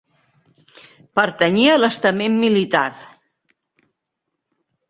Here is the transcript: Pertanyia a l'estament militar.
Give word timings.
Pertanyia 1.19 1.75
a 1.77 1.83
l'estament 1.83 2.39
militar. 2.47 2.85